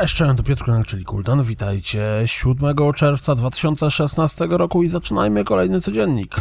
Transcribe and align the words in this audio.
Cześć, 0.00 0.14
cześć, 0.14 0.36
to 0.36 0.42
Piotr 0.42 0.64
Konek, 0.64 0.86
czyli 0.86 1.04
Kuldan. 1.04 1.42
Witajcie 1.42 2.22
7 2.26 2.76
czerwca 2.94 3.34
2016 3.34 4.46
roku 4.50 4.82
i 4.82 4.88
zaczynajmy 4.88 5.44
kolejny 5.44 5.80
codziennik. 5.80 6.36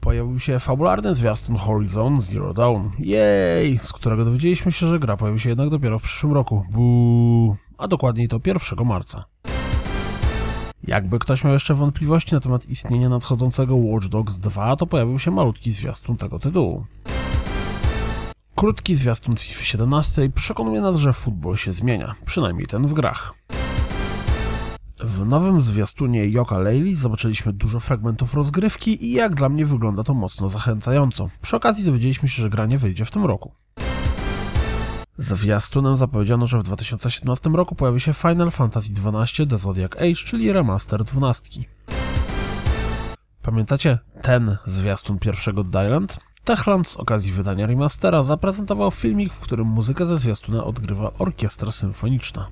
Pojawił 0.00 0.40
się 0.40 0.58
fabularny 0.58 1.14
zwiastun 1.14 1.56
Horizon 1.56 2.20
Zero 2.20 2.54
Dawn. 2.54 2.88
Jej! 2.98 3.78
Z 3.78 3.92
którego 3.92 4.24
dowiedzieliśmy 4.24 4.72
się, 4.72 4.88
że 4.88 4.98
gra 4.98 5.16
pojawi 5.16 5.40
się 5.40 5.48
jednak 5.48 5.68
dopiero 5.68 5.98
w 5.98 6.02
przyszłym 6.02 6.32
roku. 6.32 6.64
Buu! 6.70 7.56
A 7.78 7.88
dokładniej 7.88 8.28
to 8.28 8.40
1 8.46 8.86
marca. 8.86 9.24
Jakby 10.84 11.18
ktoś 11.18 11.44
miał 11.44 11.52
jeszcze 11.52 11.74
wątpliwości 11.74 12.34
na 12.34 12.40
temat 12.40 12.68
istnienia 12.68 13.08
nadchodzącego 13.08 13.76
Watch 13.76 14.06
Dogs 14.06 14.38
2, 14.38 14.76
to 14.76 14.86
pojawił 14.86 15.18
się 15.18 15.30
malutki 15.30 15.72
zwiastun 15.72 16.16
tego 16.16 16.38
tytułu. 16.38 16.84
Krótki 18.56 18.94
zwiastun 18.94 19.36
FIFA 19.36 19.64
17 19.64 20.30
przekonuje 20.34 20.80
nas, 20.80 20.96
że 20.96 21.12
futbol 21.12 21.56
się 21.56 21.72
zmienia, 21.72 22.14
przynajmniej 22.26 22.66
ten 22.66 22.86
w 22.86 22.92
grach. 22.92 23.34
W 25.00 25.26
nowym 25.26 25.60
zwiastunie 25.60 26.28
Joka 26.28 26.58
Laylee 26.58 26.94
zobaczyliśmy 26.94 27.52
dużo 27.52 27.80
fragmentów 27.80 28.34
rozgrywki 28.34 29.04
i 29.04 29.12
jak 29.12 29.34
dla 29.34 29.48
mnie 29.48 29.66
wygląda 29.66 30.04
to 30.04 30.14
mocno 30.14 30.48
zachęcająco. 30.48 31.30
Przy 31.42 31.56
okazji 31.56 31.84
dowiedzieliśmy 31.84 32.28
się, 32.28 32.42
że 32.42 32.50
gra 32.50 32.66
nie 32.66 32.78
wyjdzie 32.78 33.04
w 33.04 33.10
tym 33.10 33.24
roku. 33.24 33.52
Zwiastunem 35.18 35.96
zapowiedziano, 35.96 36.46
że 36.46 36.58
w 36.58 36.62
2017 36.62 37.50
roku 37.50 37.74
pojawi 37.74 38.00
się 38.00 38.14
Final 38.14 38.50
Fantasy 38.50 38.88
XII 39.14 39.46
The 39.46 39.58
Zodiac 39.58 39.96
Age, 39.96 40.14
czyli 40.14 40.52
remaster 40.52 41.04
12. 41.04 41.60
Pamiętacie 43.42 43.98
ten 44.22 44.56
zwiastun 44.66 45.18
pierwszego 45.18 45.64
Dead 45.64 45.86
Island? 45.86 46.18
Techland 46.46 46.88
z 46.88 46.96
okazji 46.96 47.32
wydania 47.32 47.66
remastera 47.66 48.22
zaprezentował 48.22 48.90
filmik, 48.90 49.32
w 49.32 49.40
którym 49.40 49.66
muzykę 49.66 50.06
ze 50.06 50.18
zwiastuna 50.18 50.64
odgrywa 50.64 51.12
orkiestra 51.18 51.72
symfoniczna. 51.72 52.48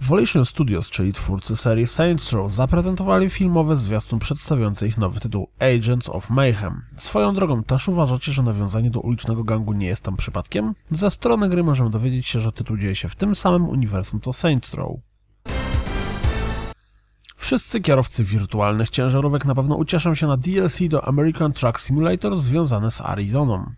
Volition 0.00 0.44
Studios, 0.44 0.90
czyli 0.90 1.12
twórcy 1.12 1.56
serii 1.56 1.86
Saints 1.86 2.32
Row, 2.32 2.52
zaprezentowali 2.52 3.30
filmowy 3.30 3.76
zwiastun 3.76 4.18
przedstawiający 4.18 4.86
ich 4.86 4.98
nowy 4.98 5.20
tytuł 5.20 5.48
Agents 5.58 6.08
of 6.08 6.30
Mayhem. 6.30 6.82
Swoją 6.96 7.34
drogą, 7.34 7.62
też 7.62 7.88
uważacie, 7.88 8.32
że 8.32 8.42
nawiązanie 8.42 8.90
do 8.90 9.00
ulicznego 9.00 9.44
gangu 9.44 9.72
nie 9.72 9.86
jest 9.86 10.02
tam 10.02 10.16
przypadkiem? 10.16 10.74
Ze 10.90 11.10
strony 11.10 11.48
gry 11.48 11.62
możemy 11.62 11.90
dowiedzieć 11.90 12.26
się, 12.26 12.40
że 12.40 12.52
tytuł 12.52 12.76
dzieje 12.76 12.94
się 12.94 13.08
w 13.08 13.16
tym 13.16 13.34
samym 13.34 13.68
uniwersum 13.68 14.20
co 14.20 14.32
Saints 14.32 14.74
Row. 14.74 14.96
Wszyscy 17.42 17.80
kierowcy 17.80 18.24
wirtualnych 18.24 18.90
ciężarówek 18.90 19.44
na 19.44 19.54
pewno 19.54 19.76
ucieszą 19.76 20.14
się 20.14 20.26
na 20.26 20.36
DLC 20.36 20.78
do 20.88 21.04
American 21.04 21.52
Truck 21.52 21.80
Simulator 21.80 22.36
związane 22.36 22.90
z 22.90 23.00
Arizoną. 23.00 23.70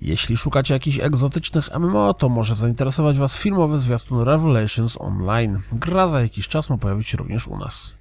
Jeśli 0.00 0.36
szukacie 0.36 0.74
jakichś 0.74 0.98
egzotycznych 0.98 1.70
MMO, 1.78 2.14
to 2.14 2.28
może 2.28 2.56
zainteresować 2.56 3.18
Was 3.18 3.36
filmowy 3.36 3.78
zwiastun 3.78 4.20
Revelations 4.20 5.00
Online. 5.00 5.60
Gra 5.72 6.08
za 6.08 6.20
jakiś 6.20 6.48
czas 6.48 6.70
ma 6.70 6.78
pojawić 6.78 7.08
się 7.08 7.18
również 7.18 7.46
u 7.46 7.58
nas. 7.58 7.94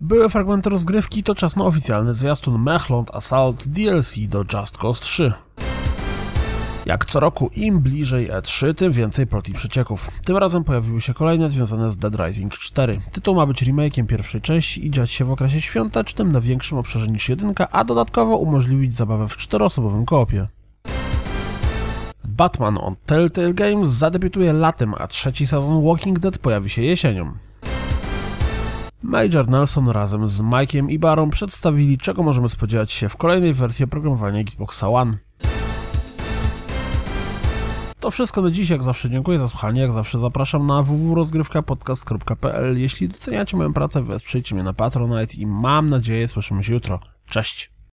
Były 0.00 0.28
fragmenty 0.28 0.70
rozgrywki, 0.70 1.22
to 1.22 1.34
czas 1.34 1.56
na 1.56 1.64
oficjalny 1.64 2.14
zwiastun 2.14 2.62
Mechlond 2.62 3.10
Assault 3.14 3.68
DLC 3.68 4.14
do 4.28 4.44
Just 4.52 4.76
Cause 4.76 5.00
3. 5.00 5.32
Jak 6.88 7.04
co 7.04 7.20
roku, 7.20 7.50
im 7.54 7.80
bliżej 7.80 8.30
E3, 8.30 8.74
tym 8.74 8.92
więcej 8.92 9.26
plot 9.26 9.48
i 9.48 9.52
przecieków. 9.52 10.10
Tym 10.24 10.36
razem 10.36 10.64
pojawiły 10.64 11.00
się 11.00 11.14
kolejne 11.14 11.50
związane 11.50 11.92
z 11.92 11.96
Dead 11.96 12.14
Rising 12.14 12.54
4. 12.58 13.00
Tytuł 13.12 13.34
ma 13.34 13.46
być 13.46 13.62
remake'iem 13.62 14.06
pierwszej 14.06 14.40
części 14.40 14.86
i 14.86 14.90
dziać 14.90 15.10
się 15.10 15.24
w 15.24 15.30
okresie 15.30 15.60
świątecznym 15.60 16.32
na 16.32 16.40
większym 16.40 16.78
obszarze 16.78 17.06
niż 17.06 17.28
jedynka, 17.28 17.68
a 17.68 17.84
dodatkowo 17.84 18.36
umożliwić 18.36 18.94
zabawę 18.94 19.28
w 19.28 19.36
czteroosobowym 19.36 20.06
koopie. 20.06 20.48
Batman 22.24 22.78
on 22.80 22.96
Telltale 23.06 23.54
Games 23.54 23.88
zadebiutuje 23.88 24.52
latem, 24.52 24.94
a 24.98 25.06
trzeci 25.06 25.46
sezon 25.46 25.84
Walking 25.84 26.18
Dead 26.18 26.38
pojawi 26.38 26.70
się 26.70 26.82
jesienią. 26.82 27.32
Major 29.02 29.48
Nelson 29.48 29.88
razem 29.88 30.26
z 30.26 30.40
Mike'iem 30.40 30.90
i 30.90 30.98
Barą 30.98 31.30
przedstawili, 31.30 31.98
czego 31.98 32.22
możemy 32.22 32.48
spodziewać 32.48 32.92
się 32.92 33.08
w 33.08 33.16
kolejnej 33.16 33.54
wersji 33.54 33.84
oprogramowania 33.84 34.40
Xboxa 34.40 34.88
One. 34.88 35.27
To 38.00 38.10
wszystko 38.10 38.42
na 38.42 38.50
dziś, 38.50 38.70
jak 38.70 38.82
zawsze 38.82 39.10
dziękuję 39.10 39.38
za 39.38 39.48
słuchanie, 39.48 39.80
jak 39.80 39.92
zawsze 39.92 40.18
zapraszam 40.18 40.66
na 40.66 40.82
www.rozgrywkapodcast.pl 40.82 42.78
Jeśli 42.80 43.08
doceniacie 43.08 43.56
moją 43.56 43.72
pracę, 43.72 44.02
wesprzyjcie 44.02 44.54
mnie 44.54 44.64
na 44.64 44.72
Patronite 44.72 45.34
i 45.36 45.46
mam 45.46 45.90
nadzieję 45.90 46.28
słyszymy 46.28 46.64
się 46.64 46.72
jutro. 46.72 47.00
Cześć! 47.26 47.77